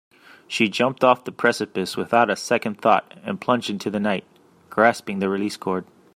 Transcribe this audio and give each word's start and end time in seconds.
She 0.47 0.67
jumped 0.67 1.03
off 1.03 1.25
the 1.25 1.31
precipice 1.31 1.95
without 1.95 2.31
a 2.31 2.35
second 2.35 2.81
thought 2.81 3.13
and 3.23 3.39
plunged 3.39 3.69
into 3.69 3.91
the 3.91 3.99
night, 3.99 4.23
grasping 4.71 5.19
the 5.19 5.29
release 5.29 5.57
cord. 5.57 5.85